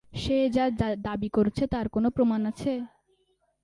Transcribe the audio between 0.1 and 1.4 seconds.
সে যা দাবি